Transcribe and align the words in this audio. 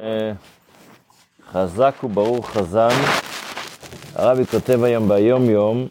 אה, 0.00 0.32
חזק 1.52 1.94
וברוך 2.04 2.50
חזן, 2.50 2.88
הרבי 4.14 4.46
כותב 4.46 4.82
היום 4.82 5.08
ביום 5.08 5.50
יום 5.50 5.86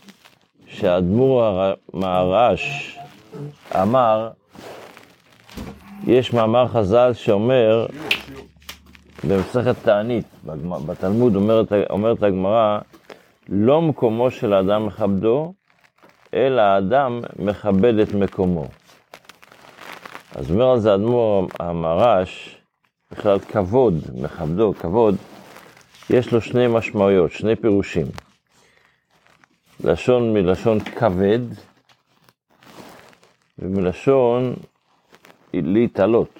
שהאדמו"ר 0.68 1.74
מהר"ש 1.94 2.98
אמר, 3.82 4.30
יש 6.08 6.34
מאמר 6.34 6.68
חז"ל 6.68 7.14
שאומר, 7.14 7.86
במסכת 9.24 9.76
תענית, 9.84 10.26
בתלמוד 10.86 11.36
אומרת, 11.36 11.72
אומרת 11.90 12.24
הגמרא, 12.24 12.80
לא 13.50 13.82
מקומו 13.82 14.32
של 14.32 14.54
האדם 14.54 14.86
מכבדו, 14.86 15.54
אלא 16.34 16.62
האדם 16.62 17.22
מכבד 17.40 18.00
את 18.00 18.14
מקומו. 18.14 18.66
אז 20.36 20.52
אומר 20.52 20.70
על 20.70 20.80
זה 20.80 20.92
האדמו"ר 20.92 21.48
המהר"ש, 21.60 22.58
בכלל 23.12 23.40
כבוד, 23.40 23.94
מכבדו, 24.14 24.74
כבוד, 24.80 25.16
יש 26.10 26.32
לו 26.32 26.42
שני 26.42 26.68
משמעויות, 26.68 27.32
שני 27.32 27.56
פירושים. 27.56 28.06
לשון 29.84 30.34
מלשון 30.34 30.80
כבד, 30.80 31.40
ומלשון 33.60 34.54
להתעלות. 35.54 36.40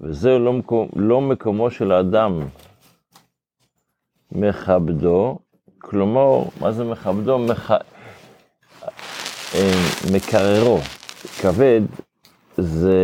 וזה 0.00 0.38
לא, 0.38 0.52
מקום, 0.52 0.88
לא 0.96 1.20
מקומו 1.20 1.70
של 1.70 1.92
האדם 1.92 2.40
מכבדו, 4.32 5.38
כלומר, 5.78 6.42
מה 6.60 6.72
זה 6.72 6.84
מכבדו? 6.84 7.38
מח... 7.38 7.70
אה, 9.54 9.70
מקררו. 10.12 10.78
כבד 11.40 11.80
זה 12.56 12.94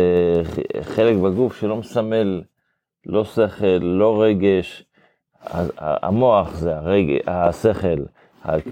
חלק 0.81 1.17
בגוף 1.17 1.59
שלא 1.59 1.77
מסמל 1.77 2.41
לא 3.05 3.23
שכל, 3.23 3.79
לא 3.81 4.21
רגש. 4.21 4.85
המוח 5.77 6.53
זה 6.53 6.77
הרגש, 6.77 7.21
השכל, 7.27 8.03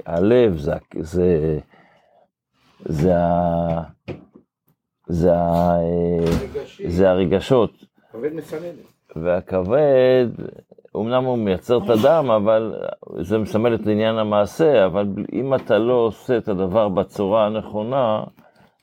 הלב 0.06 0.58
זה, 0.58 0.74
זה, 1.00 1.60
זה, 2.86 3.14
זה, 5.08 5.32
זה 6.88 7.10
הרגשות. 7.10 7.72
והכבד, 9.16 10.28
אמנם 10.96 11.24
הוא 11.24 11.38
מייצר 11.38 11.78
את 11.78 11.90
הדם, 11.90 12.32
אבל 12.36 12.76
זה 13.20 13.38
מסמל 13.38 13.76
את 13.76 13.88
עניין 13.88 14.16
המעשה, 14.16 14.86
אבל 14.86 15.08
אם 15.34 15.56
אתה 15.56 15.78
לא 15.78 15.94
עושה 15.94 16.38
את 16.38 16.48
הדבר 16.48 16.90
בצורה 16.90 17.46
הנכונה, 17.46 18.24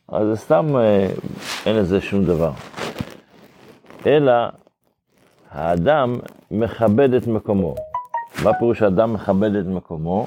אז 0.08 0.26
זה 0.28 0.36
סתם, 0.36 0.76
אה, 0.76 1.08
אין 1.66 1.76
לזה 1.76 2.00
שום 2.00 2.24
דבר. 2.24 2.50
אלא 4.06 4.32
האדם 5.50 6.14
מכבד 6.50 7.14
את 7.14 7.26
מקומו. 7.26 7.74
מה 8.44 8.54
פירוש 8.58 8.82
האדם 8.82 9.12
מכבד 9.12 9.54
את 9.54 9.66
מקומו? 9.66 10.26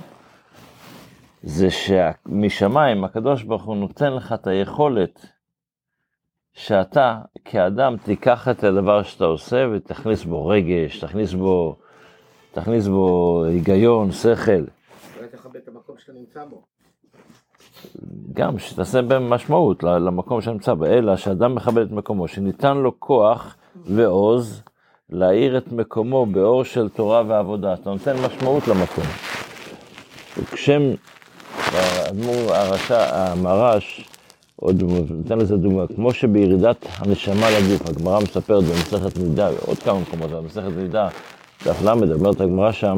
זה 1.44 1.68
שמשמיים 1.72 3.04
הקדוש 3.04 3.44
ברוך 3.44 3.64
הוא 3.64 3.76
נותן 3.76 4.14
לך 4.14 4.34
את 4.34 4.48
היכולת 4.48 5.26
שאתה 6.54 7.20
כאדם 7.46 7.96
תיקח 7.98 8.48
את 8.50 8.64
הדבר 8.64 9.04
שאתה 9.04 9.26
עושה 9.26 9.66
ותכניס 9.74 10.24
בו 10.24 10.48
רגש, 10.48 11.00
תכניס 11.00 11.34
בו, 11.34 11.76
תכניס 12.52 12.88
בו 12.88 13.44
היגיון, 13.48 14.12
שכל. 14.12 14.52
אולי 14.52 15.30
תכבד 15.32 15.56
את 15.56 15.68
המקום 15.68 15.96
שאתה 15.98 16.14
נמצא 16.14 16.46
בו. 16.46 16.62
גם 18.34 18.60
שתעשה 18.60 19.02
בהם 19.02 19.30
משמעות 19.30 19.84
למקום 19.84 20.42
שנמצא 20.42 20.74
בו, 20.74 20.86
אלא 20.86 21.16
שאדם 21.18 21.56
מכבד 21.56 21.86
את 21.86 21.92
מקומו, 21.92 22.28
שניתן 22.28 22.78
לו 22.78 23.00
כוח 23.00 23.56
ועוז 23.86 24.64
להאיר 25.12 25.58
את 25.58 25.72
מקומו 25.72 26.26
באור 26.26 26.64
של 26.64 26.90
תורה 26.90 27.24
ועבודה. 27.28 27.74
אתה 27.74 27.90
נותן 27.90 28.16
משמעות 28.18 28.68
למקום. 28.68 29.04
וכשם, 30.38 30.82
האדמו"ר 31.56 32.54
הרשע, 32.54 33.16
המרש, 33.16 34.08
עוד 34.56 34.84
נותן 35.10 35.40
לזה 35.40 35.58
דוגמה, 35.58 35.88
כמו 35.96 36.14
שבירידת 36.14 36.86
הנשמה 36.98 37.48
לגוף, 37.50 37.90
הגמרא 37.90 38.20
מספרת 38.20 38.64
במסכת 38.64 39.18
מידה, 39.18 39.50
עוד 39.66 39.78
כמה 39.78 40.00
מקומות, 40.00 40.32
במסכת 40.32 40.72
מידה, 40.78 41.10
דף 41.66 41.82
ל', 41.82 42.14
אומרת 42.14 42.42
הגמרא 42.42 42.72
שם, 42.72 42.96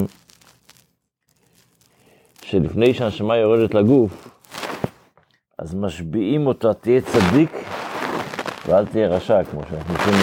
שלפני 2.41 2.93
שהנשמה 2.93 3.37
יורדת 3.37 3.73
לגוף, 3.73 4.27
אז 5.59 5.75
משביעים 5.75 6.47
אותה, 6.47 6.73
תהיה 6.73 7.01
צדיק 7.01 7.51
ואל 8.67 8.85
תהיה 8.85 9.07
רשע, 9.07 9.43
כמו 9.43 9.61
שאנחנו 9.69 9.93
רוצים 9.93 10.13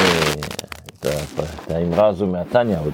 את 1.06 1.70
האמרה 1.70 2.06
הזו 2.06 2.26
מהתניא 2.26 2.78
עוד. 2.78 2.92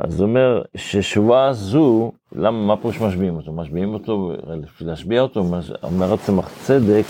אז 0.00 0.20
הוא 0.20 0.28
אומר 0.28 0.62
ששבועה 0.76 1.52
זו, 1.52 2.12
למה, 2.32 2.66
מה 2.66 2.76
פירוש 2.76 3.00
משביעים 3.00 3.36
אותו? 3.36 3.52
משביעים 3.52 3.94
אותו, 3.94 4.32
בשביל 4.62 4.88
להשביע 4.88 5.20
אותו, 5.20 5.44
אומר 5.82 6.16
צמח 6.16 6.48
צדק, 6.62 7.04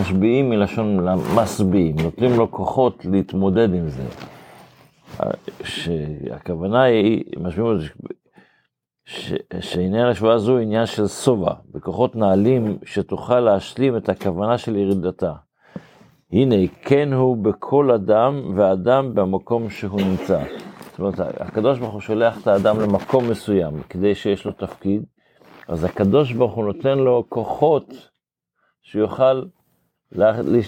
משביעים 0.00 0.50
מלשון 0.50 1.08
משביעים, 1.34 1.96
נותנים 2.02 2.36
לו 2.36 2.50
כוחות 2.50 3.04
להתמודד 3.04 3.74
עם 3.74 3.88
זה. 3.88 4.02
שהכוונה 5.64 6.82
היא, 6.82 7.24
משביעים 7.40 7.70
אותו, 7.70 7.84
שעניין 9.60 10.06
השבועה 10.06 10.38
זו 10.38 10.58
עניין 10.58 10.86
של 10.86 11.06
שובע, 11.06 11.52
בכוחות 11.74 12.16
נעלים 12.16 12.78
שתוכל 12.84 13.40
להשלים 13.40 13.96
את 13.96 14.08
הכוונה 14.08 14.58
של 14.58 14.76
ירידתה. 14.76 15.32
הנה, 16.32 16.56
כן 16.82 17.12
הוא 17.12 17.36
בכל 17.36 17.90
אדם 17.90 18.52
ואדם 18.56 19.14
במקום 19.14 19.70
שהוא 19.70 20.00
נמצא. 20.00 20.42
זאת 20.90 20.98
אומרת, 20.98 21.40
הקדוש 21.40 21.78
ברוך 21.78 21.92
הוא 21.92 22.00
שולח 22.00 22.42
את 22.42 22.46
האדם 22.46 22.80
למקום 22.80 23.30
מסוים 23.30 23.82
כדי 23.88 24.14
שיש 24.14 24.44
לו 24.44 24.52
תפקיד, 24.52 25.02
אז 25.68 25.84
הקדוש 25.84 26.32
ברוך 26.32 26.54
הוא 26.54 26.64
נותן 26.64 26.98
לו 26.98 27.24
כוחות 27.28 28.08
שיוכל 28.82 29.42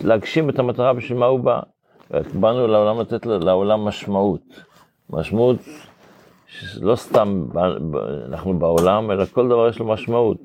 להגשים 0.04 0.50
את 0.50 0.58
המטרה 0.58 0.92
בשביל 0.92 1.18
מה 1.18 1.26
הוא 1.26 1.40
בא. 1.40 1.60
באנו 2.40 2.66
לעולם 2.66 3.00
לתת 3.00 3.26
לעולם 3.26 3.80
משמעות. 3.80 4.42
משמעות 5.10 5.58
לא 6.80 6.96
סתם 6.96 7.46
אנחנו 8.28 8.58
בעולם, 8.58 9.10
אלא 9.10 9.24
כל 9.24 9.48
דבר 9.48 9.68
יש 9.68 9.78
לו 9.78 9.86
משמעות. 9.86 10.38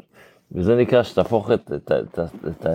וזה 0.52 0.76
נקרא 0.76 1.04
שתהפוך 1.04 1.52
את, 1.52 1.72
את, 1.76 1.92
את, 1.92 2.20
את, 2.20 2.48
את 2.48 2.68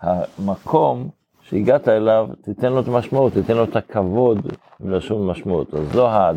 המקום 0.00 1.10
שהגעת 1.48 1.88
אליו, 1.88 2.28
תיתן 2.42 2.72
לו 2.72 2.80
את 2.80 2.88
המשמעות, 2.88 3.32
תיתן 3.32 3.56
לו 3.56 3.64
את 3.64 3.76
הכבוד 3.76 4.38
מלשון 4.80 5.26
משמעות. 5.26 5.74
אז 5.74 5.94
לא 5.94 6.10
ה... 6.10 6.30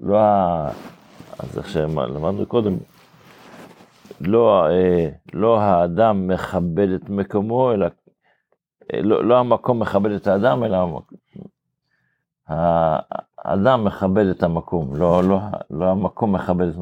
לא 0.00 0.18
ה... 0.18 0.68
אז 1.38 1.58
איך 1.58 1.68
שלמדנו 1.68 2.46
קודם, 2.46 2.76
לא, 4.20 4.66
אה, 4.70 5.08
לא 5.34 5.60
האדם 5.60 6.28
מכבד 6.28 6.88
את 6.88 7.10
מקומו, 7.10 7.72
אלא, 7.72 7.86
אה, 8.94 9.00
לא, 9.02 9.24
לא 9.24 9.38
המקום 9.38 9.80
מכבד 9.80 10.10
את 10.10 10.26
האדם, 10.26 10.64
אלא. 10.64 11.00
האדם 13.38 13.84
מכבד 13.84 14.26
את 14.26 14.42
המקום, 14.42 14.96
לא, 14.96 15.24
לא, 15.24 15.40
לא 15.70 15.90
המקום 15.90 16.34
מכבד 16.34 16.68
את... 16.68 16.76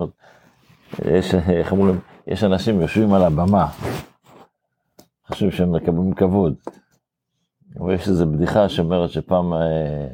יש, 1.05 1.35
איך 1.35 1.75
יש 2.27 2.45
אנשים 2.45 2.81
יושבים 2.81 3.15
על 3.15 3.23
הבמה, 3.23 3.67
חושבים 5.27 5.51
שהם 5.51 5.73
מקבלים 5.73 6.15
כבוד. 6.15 6.55
יש 7.77 8.09
איזו 8.09 8.27
בדיחה 8.27 8.69
שאומרת 8.69 9.11
שפעם 9.11 9.53
אה, 9.53 10.07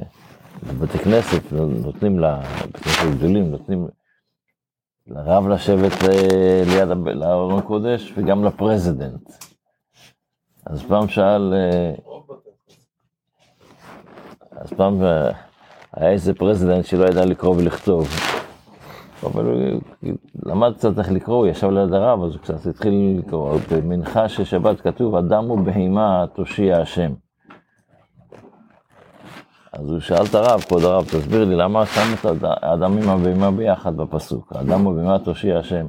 בבתי 0.67 0.99
כנסת 0.99 1.53
נותנים, 1.53 2.17
בבתי 2.17 2.79
כנסת 2.81 3.17
גדולים 3.17 3.51
נותנים 3.51 3.89
לרב 5.07 5.49
לשבת 5.49 5.93
אה, 6.09 6.63
ליד 6.67 6.89
הארון 7.23 7.59
הקודש 7.59 8.13
וגם 8.17 8.45
ל 8.45 8.53
president. 8.53 9.31
אז 10.67 10.83
פעם 10.83 11.09
שאל, 11.09 11.55
אה, 11.55 11.95
אז 14.51 14.73
פעם 14.73 15.03
היה 15.93 16.11
איזה 16.11 16.35
president 16.35 16.85
שלא 16.85 17.05
ידע 17.05 17.25
לקרוא 17.25 17.57
ולכתוב. 17.57 18.09
אבל 19.23 19.45
הוא 19.45 19.81
למד 20.47 20.75
קצת 20.75 20.99
איך 20.99 21.11
לקרוא, 21.11 21.37
הוא 21.37 21.47
ישב 21.47 21.71
ליד 21.71 21.93
הרב, 21.93 22.25
אז 22.25 22.33
הוא 22.33 22.41
קצת 22.43 22.67
התחיל 22.67 23.19
לקרוא. 23.19 23.59
במנחה 23.73 24.29
של 24.29 24.45
שבת 24.45 24.81
כתוב, 24.81 25.15
אדם 25.15 25.51
ובהמה 25.51 26.25
תושיע 26.35 26.77
השם. 26.77 27.13
אז 29.73 29.91
הוא 29.91 30.01
שאל 30.01 30.25
את 30.31 30.35
הרב, 30.35 30.61
כבוד 30.61 30.85
הרב, 30.85 31.05
תסביר 31.05 31.45
לי, 31.45 31.57
למה 31.57 31.87
שם 31.87 32.15
את 32.15 32.43
האדם 32.43 32.99
עם 32.99 33.09
הבהמה 33.09 33.51
ביחד 33.51 33.97
בפסוק? 33.97 34.53
האדם 34.53 34.87
ובהמה 34.87 35.19
תושיע 35.19 35.59
השם. 35.59 35.87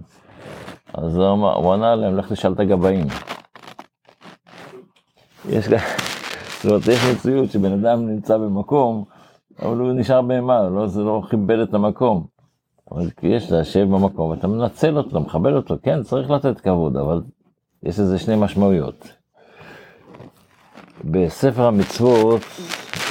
אז 0.93 1.17
הוא, 1.17 1.73
ענה 1.73 1.95
להם, 1.95 2.17
לך 2.17 2.31
תשאל 2.31 2.53
את 2.53 2.59
הגבאים. 2.59 3.07
יש, 5.49 5.67
זאת 5.67 6.65
אומרת, 6.65 6.87
יש 6.87 6.99
מציאות 7.11 7.51
שבן 7.51 7.71
אדם 7.71 8.07
נמצא 8.07 8.37
במקום, 8.37 9.03
אבל 9.61 9.77
הוא 9.77 9.91
נשאר 9.93 10.21
בהמה, 10.21 10.69
לא, 10.69 10.87
זה 10.87 11.01
לא 11.01 11.21
כיבד 11.29 11.59
את 11.59 11.73
המקום. 11.73 12.25
אבל 12.91 13.09
יש 13.23 13.51
לשב 13.51 13.83
במקום, 13.83 14.29
ואתה 14.29 14.47
מנצל 14.47 14.97
אותו, 14.97 15.09
אתה 15.09 15.19
מכבד 15.19 15.53
אותו, 15.53 15.75
כן, 15.83 16.03
צריך 16.03 16.29
לתת 16.29 16.59
כבוד, 16.59 16.97
אבל 16.97 17.21
יש 17.83 17.99
לזה 17.99 18.19
שני 18.19 18.35
משמעויות. 18.35 19.13
בספר 21.03 21.63
המצוות, 21.63 22.41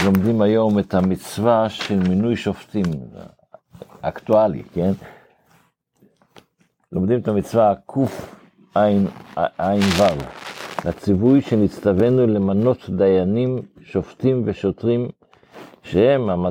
לומדים 0.04 0.42
היום 0.42 0.78
את 0.78 0.94
המצווה 0.94 1.68
של 1.68 1.98
מינוי 2.08 2.36
שופטים, 2.36 2.84
אקטואלי, 4.00 4.62
כן? 4.74 4.92
לומדים 6.92 7.20
את 7.20 7.28
המצווה 7.28 7.74
קע"ו, 7.86 8.06
לציווי 10.84 11.40
שנצטווינו 11.40 12.26
למנות 12.26 12.90
דיינים, 12.90 13.58
שופטים 13.82 14.42
ושוטרים, 14.46 15.08
שהם, 15.82 16.46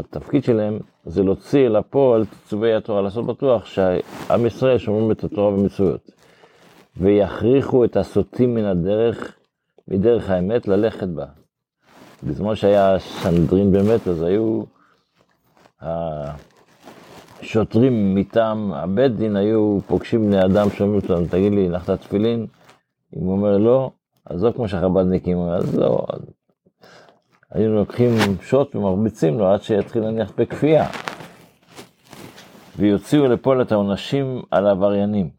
התפקיד 0.00 0.44
שלהם 0.44 0.78
זה 1.04 1.22
להוציא 1.22 1.66
אל 1.66 1.76
הפועל 1.76 2.24
ציווי 2.46 2.74
התורה, 2.74 3.02
לעשות 3.02 3.26
בטוח 3.26 3.66
שעם 3.66 4.46
ישראל 4.46 4.78
שומרים 4.78 5.10
את 5.10 5.24
התורה 5.24 5.54
ומצוות. 5.54 6.10
ויכריחו 6.96 7.84
את 7.84 7.96
הסוטים 7.96 8.54
מן 8.54 8.64
הדרך, 8.64 9.36
מדרך 9.88 10.30
האמת, 10.30 10.68
ללכת 10.68 11.08
בה. 11.08 11.39
בזמן 12.22 12.54
שהיה 12.54 12.98
סנדרין 12.98 13.72
באמת, 13.72 14.08
אז 14.08 14.22
היו 14.22 14.62
השוטרים 17.40 18.14
מטעם 18.14 18.72
הבית 18.72 19.16
דין, 19.16 19.36
היו 19.36 19.78
פוגשים 19.86 20.26
בני 20.26 20.44
אדם, 20.44 20.70
שומעים 20.70 21.00
אותם, 21.00 21.26
תגיד 21.26 21.52
לי, 21.52 21.66
הנחת 21.66 22.00
תפילין? 22.00 22.46
אם 23.16 23.22
הוא 23.22 23.32
אומר 23.32 23.58
לא, 23.58 23.90
אז 24.26 24.44
לא 24.44 24.52
כמו 24.52 24.68
שהחב"דניקים 24.68 25.38
אז 25.38 25.78
לא. 25.78 26.06
היינו 27.50 27.74
לוקחים 27.74 28.10
שוט 28.42 28.76
ומרביצים 28.76 29.38
לו 29.38 29.52
עד 29.52 29.62
שיתחיל 29.62 30.02
להניח 30.02 30.32
בכפייה. 30.36 30.86
ויוציאו 32.76 33.26
לפועל 33.26 33.62
את 33.62 33.72
העונשים 33.72 34.42
על 34.50 34.66
העבריינים, 34.66 35.30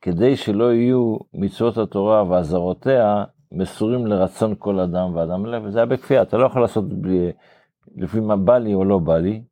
כדי 0.00 0.36
שלא 0.36 0.72
יהיו 0.72 1.16
מצוות 1.34 1.78
התורה 1.78 2.30
ואזהרותיה 2.30 3.24
מסורים 3.56 4.06
לרצון 4.06 4.54
כל 4.58 4.80
אדם 4.80 5.14
ואדם 5.14 5.46
לב, 5.46 5.62
וזה 5.64 5.78
היה 5.78 5.86
בכפייה, 5.86 6.22
אתה 6.22 6.36
לא 6.36 6.46
יכול 6.46 6.62
לעשות 6.62 6.88
בלי, 6.88 7.32
לפי 7.96 8.20
מה 8.20 8.36
בא 8.36 8.58
לי 8.58 8.74
או 8.74 8.84
לא 8.84 8.98
בא 8.98 9.18
לי. 9.18 9.42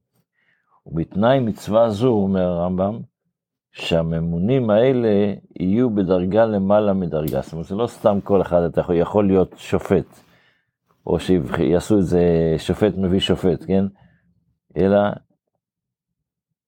ובתנאי 0.87 1.41
מצווה 1.41 1.91
זו, 1.91 2.09
אומר 2.09 2.41
הרמב"ם, 2.41 2.99
שהממונים 3.73 4.71
האלה 4.71 5.35
יהיו 5.61 5.91
בדרגה 5.91 6.45
למעלה 6.45 6.93
מדרגה. 6.93 7.41
זאת 7.41 7.53
אומרת, 7.53 7.67
זה 7.67 7.75
לא 7.75 7.87
סתם 7.87 8.19
כל 8.25 8.43
אחד, 8.43 8.62
אתה 8.62 8.81
יכול, 8.81 8.97
יכול 8.97 9.27
להיות 9.27 9.55
שופט, 9.56 10.21
או 11.06 11.19
שיעשו 11.21 11.99
את 11.99 12.05
זה 12.05 12.55
שופט 12.59 12.95
מביא 12.97 13.21
שופט, 13.21 13.65
כן? 13.67 13.85
אלא, 14.77 14.99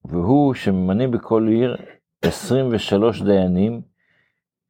והוא 0.05 0.55
שממנים 0.55 1.11
בכל 1.11 1.49
עיר 1.49 1.77
23 2.23 3.23
דיינים, 3.23 3.83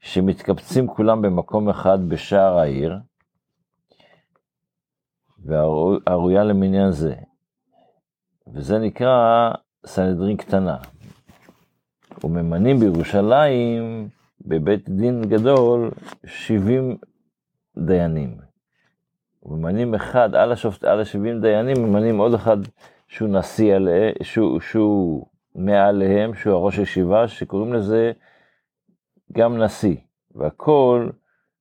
שמתקבצים 0.01 0.87
כולם 0.87 1.23
במקום 1.23 1.69
אחד 1.69 2.09
בשער 2.09 2.59
העיר, 2.59 2.99
והראויה 5.45 6.45
למניין 6.45 6.91
זה. 6.91 7.15
וזה 8.55 8.79
נקרא 8.79 9.51
סנהדרין 9.87 10.37
קטנה. 10.37 10.77
וממנים 12.25 12.81
בירושלים, 12.81 14.09
בבית 14.41 14.89
דין 14.89 15.23
גדול, 15.23 15.91
70 16.27 16.97
דיינים. 17.79 18.37
וממנים 19.43 19.95
אחד, 19.95 20.35
על, 20.35 20.53
השופט, 20.53 20.85
על 20.85 21.01
ה-70 21.01 21.41
דיינים, 21.41 21.77
ממנים 21.83 22.19
עוד 22.19 22.35
אחד 22.35 22.57
שהוא 23.09 23.29
נשיא 23.29 23.75
עליהם, 23.75 24.13
שהוא, 24.23 24.61
שהוא 24.61 25.27
מעליהם, 25.55 26.35
שהוא 26.35 26.55
הראש 26.55 26.79
ישיבה, 26.79 27.29
שקוראים 27.29 27.73
לזה 27.73 28.13
גם 29.33 29.63
נשיא, 29.63 29.97
והכל 30.35 31.09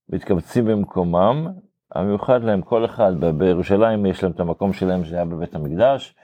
מתקבצים 0.10 0.66
במקומם, 0.66 1.48
המיוחד 1.92 2.44
להם, 2.44 2.62
כל 2.62 2.86
אחד, 2.86 3.14
בירושלים 3.38 4.06
יש 4.06 4.24
להם 4.24 4.32
את 4.32 4.40
המקום 4.40 4.74
שלהם 4.74 5.06
שהיה 5.06 5.26
בבית 5.26 5.56
המקדש, 5.56 6.16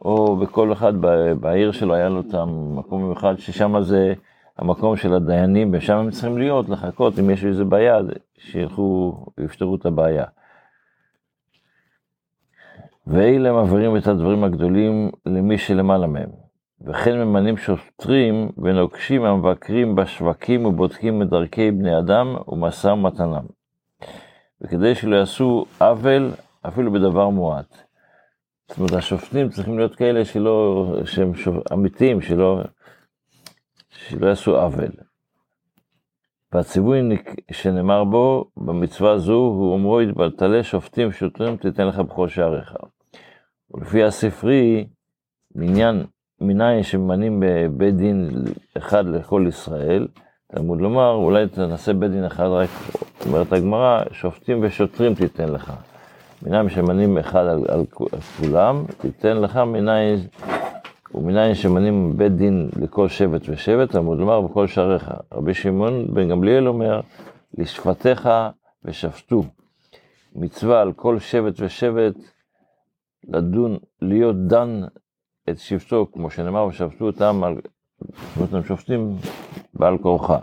או 0.00 0.36
בכל 0.36 0.72
אחד 0.72 0.92
בעיר 1.40 1.72
שלו 1.72 1.94
היה 1.94 2.08
לו 2.08 2.20
את 2.20 2.34
המקום 2.34 3.02
המיוחד, 3.02 3.34
ששם 3.38 3.82
זה 3.82 4.14
המקום 4.58 4.96
של 4.96 5.14
הדיינים, 5.14 5.70
ושם 5.72 5.96
הם 5.96 6.10
צריכים 6.10 6.38
להיות, 6.38 6.68
לחכות, 6.68 7.18
אם 7.18 7.30
יש 7.30 7.44
איזה 7.44 7.64
בעיה, 7.64 7.98
שילכו, 8.38 9.26
יפתרו 9.44 9.76
את 9.76 9.86
הבעיה. 9.86 10.24
ואלה 13.06 13.52
מעבירים 13.52 13.96
את 13.96 14.06
הדברים 14.06 14.44
הגדולים 14.44 15.10
למי 15.26 15.58
שלמעלה 15.58 16.06
מהם. 16.06 16.47
וכן 16.86 17.18
ממנים 17.18 17.56
שוטרים 17.56 18.50
ונוקשים 18.58 19.24
המבקרים 19.24 19.94
בשווקים 19.94 20.66
ובודקים 20.66 21.22
את 21.22 21.28
דרכי 21.28 21.70
בני 21.70 21.98
אדם 21.98 22.36
ומשא 22.48 22.88
ומתנם. 22.88 23.46
וכדי 24.60 24.94
שלא 24.94 25.16
יעשו 25.16 25.64
עוול 25.80 26.30
אפילו 26.62 26.92
בדבר 26.92 27.28
מועט. 27.28 27.76
זאת 28.68 28.78
אומרת, 28.78 28.92
השופטים 28.92 29.48
צריכים 29.48 29.78
להיות 29.78 29.96
כאלה 29.96 30.24
שלא, 30.24 30.86
שהם 31.04 31.32
אמיתיים, 31.72 32.20
שלא, 32.20 32.60
שלא 33.90 34.26
יעשו 34.26 34.56
עוול. 34.56 34.90
והציווי 36.52 37.00
שנאמר 37.52 38.04
בו, 38.04 38.50
במצווה 38.56 39.18
זו, 39.18 39.32
הוא 39.32 39.72
אומרו, 39.72 40.00
התבלטלי 40.00 40.62
שופטים 40.62 41.12
שוטרים 41.12 41.56
תיתן 41.56 41.86
לך 41.86 41.98
בכל 41.98 42.28
שעריך. 42.28 42.74
ולפי 43.70 44.04
הספרי, 44.04 44.88
מניין 45.54 46.04
מניין 46.40 46.82
שממנים 46.82 47.42
בבית 47.46 47.96
דין 47.96 48.30
אחד 48.76 49.06
לכל 49.06 49.44
ישראל, 49.48 50.08
תלמוד 50.52 50.80
לומר, 50.80 51.12
אולי 51.12 51.48
תנסה 51.48 51.92
בית 51.92 52.10
דין 52.10 52.24
אחד 52.24 52.44
רק, 52.44 52.68
אומרת 53.26 53.52
הגמרא, 53.52 54.02
שופטים 54.12 54.58
ושוטרים 54.62 55.14
תיתן 55.14 55.48
לך. 55.48 55.72
מניין 56.42 56.68
שממנים 56.68 57.18
אחד 57.18 57.40
על, 57.40 57.64
על, 57.68 57.84
על 58.12 58.20
כולם, 58.36 58.84
תיתן 58.98 59.36
לך 59.36 59.56
מניין, 59.56 60.18
ומניין 61.14 61.54
שממנים 61.54 62.16
בית 62.16 62.36
דין 62.36 62.68
לכל 62.80 63.08
שבט 63.08 63.42
ושבט, 63.48 63.90
תלמוד 63.90 64.18
לומר, 64.18 64.40
בכל 64.40 64.66
שעריך. 64.66 65.10
רבי 65.32 65.54
שמעון 65.54 66.14
בן 66.14 66.28
גמליאל 66.28 66.68
אומר, 66.68 67.00
לשפטיך 67.58 68.28
ושפטו. 68.84 69.42
מצווה 70.36 70.80
על 70.80 70.92
כל 70.92 71.18
שבט 71.18 71.54
ושבט 71.60 72.14
לדון, 73.28 73.76
להיות 74.02 74.36
דן 74.46 74.80
את 75.50 75.58
שבטו, 75.58 76.06
כמו 76.12 76.30
שנאמר, 76.30 76.66
ושפטו 76.66 77.06
אותם 77.06 77.44
על, 77.44 77.60
הם 78.52 78.64
שופטים 78.64 79.16
בעל 79.74 79.98
כורחה. 79.98 80.38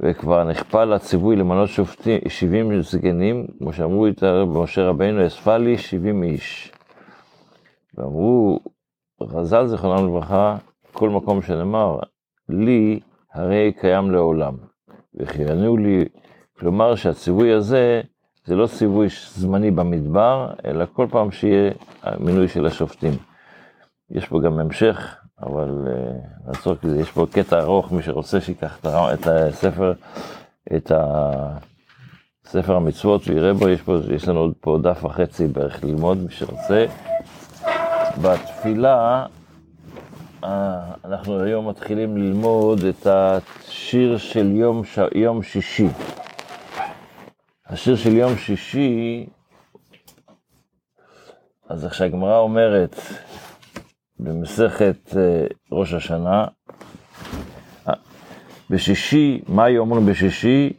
וכבר 0.00 0.44
נכפה 0.44 0.84
לציווי 0.84 1.36
למנות 1.36 1.68
שופטים, 1.68 2.20
70 2.28 2.82
זקנים, 2.82 3.46
כמו 3.58 3.72
שאמרו 3.72 4.06
איתה 4.06 4.44
במשה 4.44 4.88
רבינו, 4.88 5.26
אספה 5.26 5.56
לי 5.56 5.78
70 5.78 6.22
איש. 6.22 6.72
ואמרו, 7.94 8.60
חז"ל 9.22 9.66
זיכרונם 9.66 10.06
לברכה, 10.06 10.56
כל 10.92 11.10
מקום 11.10 11.42
שנאמר, 11.42 11.98
לי 12.48 13.00
הרי 13.34 13.72
קיים 13.80 14.10
לעולם. 14.10 14.54
וכיוונו 15.14 15.76
לי, 15.76 16.04
כלומר 16.58 16.94
שהציווי 16.94 17.52
הזה 17.52 18.00
זה 18.44 18.56
לא 18.56 18.66
ציווי 18.66 19.08
זמני 19.34 19.70
במדבר, 19.70 20.50
אלא 20.64 20.84
כל 20.92 21.06
פעם 21.10 21.30
שיהיה 21.30 21.70
המינוי 22.02 22.48
של 22.48 22.66
השופטים. 22.66 23.12
יש 24.10 24.28
פה 24.28 24.40
גם 24.40 24.58
המשך, 24.58 25.16
אבל 25.42 25.86
uh, 25.86 26.48
נעצור 26.48 26.74
כי 26.74 26.86
יש 26.86 27.10
פה 27.10 27.26
קטע 27.32 27.60
ארוך, 27.60 27.92
מי 27.92 28.02
שרוצה 28.02 28.40
שיקח 28.40 28.78
את 28.86 29.26
הספר, 29.26 29.92
את 30.76 30.92
ספר 32.44 32.76
המצוות 32.76 33.28
ויראה 33.28 33.54
בו, 33.54 33.68
יש, 33.68 33.82
פה, 33.82 33.96
יש 34.14 34.28
לנו 34.28 34.40
עוד 34.40 34.52
פה 34.60 34.78
דף 34.82 35.04
וחצי 35.04 35.46
בערך 35.46 35.84
ללמוד, 35.84 36.18
מי 36.18 36.30
שרוצה. 36.30 36.86
בתפילה, 38.22 39.26
uh, 40.42 40.46
אנחנו 41.04 41.40
היום 41.40 41.68
מתחילים 41.68 42.16
ללמוד 42.16 42.84
את 42.84 43.06
השיר 43.06 44.18
של 44.18 44.50
יום, 44.50 44.84
ש... 44.84 44.98
יום 45.14 45.42
שישי. 45.42 45.88
השיר 47.72 47.96
של 47.96 48.16
יום 48.16 48.36
שישי, 48.36 49.26
אז 51.68 51.84
איך 51.84 51.94
שהגמרא 51.94 52.38
אומרת 52.38 52.96
במסכת 54.18 55.16
אה, 55.16 55.46
ראש 55.72 55.92
השנה, 55.92 56.46
אה, 57.88 57.94
בשישי, 58.70 59.40
מה 59.48 59.66
אומרים 59.78 60.06
בשישי? 60.06 60.72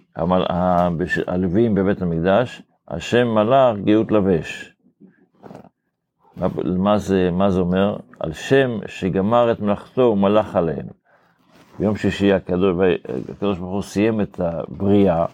הלוויים 1.27 1.75
בבית 1.75 2.01
המקדש, 2.01 2.61
השם 2.87 3.27
מלאך 3.27 3.77
גאות 3.77 4.11
לבש. 4.11 4.75
מה, 6.77 6.97
זה, 6.97 7.29
מה 7.31 7.49
זה 7.49 7.59
אומר? 7.59 7.97
על 8.19 8.33
שם 8.33 8.79
שגמר 8.87 9.51
את 9.51 9.59
מלאכתו 9.59 10.01
ומלאך 10.01 10.55
עליהם. 10.55 10.85
ביום 11.79 11.95
שישי 11.95 12.33
הקדוש, 12.33 12.75
הקדוש 13.29 13.57
ברוך 13.57 13.73
הוא 13.73 13.81
סיים 13.81 14.21
את 14.21 14.39
הבריאה, 14.39 15.25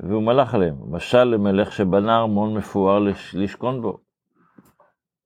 והוא 0.00 0.22
מלך 0.22 0.54
עליהם. 0.54 0.74
משל 0.90 1.24
למלך 1.24 1.72
שבנה 1.72 2.18
ארמון 2.18 2.54
מפואר 2.54 2.98
לשכון 3.34 3.82
בו. 3.82 3.98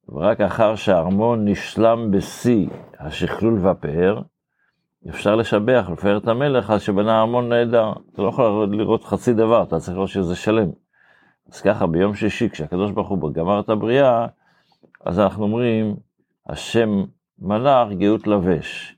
ורק 0.09 0.41
אחר 0.41 0.75
שהארמון 0.75 1.49
נשלם 1.49 2.11
בשיא 2.11 2.69
השכלול 2.99 3.59
והפאר, 3.59 4.23
אפשר 5.09 5.37
לשבח, 5.37 5.89
לפאר 5.93 6.17
את 6.17 6.29
המלך 6.29 6.71
על 6.71 6.79
שבנה 6.79 7.21
ארמון 7.21 7.49
נהדר. 7.49 7.93
אתה 8.13 8.23
לא 8.23 8.29
יכול 8.29 8.69
לראות 8.73 9.05
חצי 9.05 9.35
דבר, 9.35 9.63
אתה 9.63 9.79
צריך 9.79 9.97
לראות 9.97 10.09
שזה 10.09 10.37
שלם. 10.37 10.69
אז 11.53 11.61
ככה 11.61 11.87
ביום 11.87 12.15
שישי, 12.15 12.51
כשהקדוש 12.51 12.91
ברוך 12.91 13.09
הוא 13.09 13.33
גמר 13.33 13.61
את 13.61 13.69
הבריאה, 13.69 14.27
אז 15.05 15.21
אנחנו 15.21 15.43
אומרים, 15.43 15.97
השם 16.47 16.91
מלאך 17.39 17.89
גאות 17.93 18.27
לבש. 18.27 18.97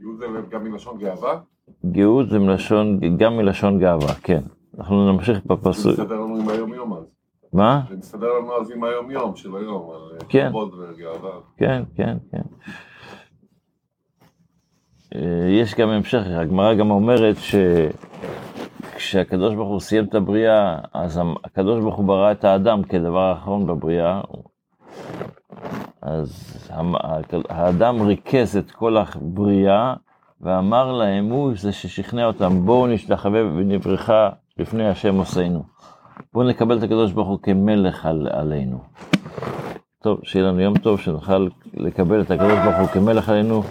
גאות 0.00 0.18
זה 0.18 0.26
גם 0.50 0.64
מלשון 0.64 0.98
גאווה? 0.98 1.40
גאות 1.84 2.30
זה 2.30 2.38
מלשון, 2.38 3.16
גם 3.16 3.36
מלשון 3.36 3.78
גאווה, 3.78 4.14
כן. 4.14 4.40
אנחנו 4.78 5.12
נמשיך 5.12 5.46
בפסוק. 5.46 5.92
מסתדר 5.92 6.14
לנו 6.14 6.36
עם 6.36 6.48
היום 6.48 6.74
יום 6.74 6.92
אז. 6.94 7.04
מה? 7.52 7.82
זה 7.88 7.96
מסתדר 7.96 8.32
לנו 8.38 8.60
אז 8.60 8.70
עם 8.70 8.84
היום 8.84 9.10
יום 9.10 9.36
של 9.36 9.56
היום, 9.56 9.90
על 9.90 10.16
אה, 10.20 10.26
כן. 10.28 10.48
כבוד 10.48 10.74
וגאווה. 10.74 11.30
כן, 11.56 11.82
כן, 11.96 12.16
כן. 12.30 12.42
אה, 15.14 15.48
יש 15.48 15.74
גם 15.74 15.88
המשך, 15.88 16.22
הגמרא 16.26 16.74
גם 16.74 16.90
אומרת 16.90 17.36
שכשהקדוש 18.96 19.54
ברוך 19.54 19.68
הוא 19.68 19.80
סיים 19.80 20.04
את 20.04 20.14
הבריאה, 20.14 20.78
אז 20.92 21.20
הקדוש 21.44 21.80
ברוך 21.80 21.96
הוא 21.96 22.04
ברא 22.04 22.32
את 22.32 22.44
האדם 22.44 22.82
כדבר 22.82 23.20
האחרון 23.20 23.66
בבריאה, 23.66 24.20
אז 26.02 26.58
האדם 27.48 28.02
ריכז 28.02 28.56
את 28.56 28.70
כל 28.70 28.96
הבריאה 28.96 29.94
ואמר 30.40 30.92
להם, 30.92 31.30
הוא 31.30 31.52
זה 31.56 31.72
ששכנע 31.72 32.26
אותם, 32.26 32.66
בואו 32.66 32.86
נשתחווה 32.86 33.40
ונברכה 33.44 34.28
לפני 34.58 34.88
השם 34.88 35.14
עושינו. 35.14 35.62
בואו 36.32 36.48
נקבל 36.48 36.78
את 36.78 36.82
הקדוש 36.82 37.12
ברוך 37.12 37.28
הוא 37.28 37.38
כמלך 37.42 38.06
על, 38.06 38.28
עלינו. 38.32 38.78
טוב, 40.02 40.20
שיהיה 40.24 40.46
לנו 40.46 40.60
יום 40.60 40.78
טוב, 40.78 41.00
שנוכל 41.00 41.48
לקבל 41.74 42.20
את 42.20 42.30
הקדוש 42.30 42.58
ברוך 42.64 42.76
הוא 42.78 42.86
כמלך 42.86 43.28
עלינו, 43.28 43.62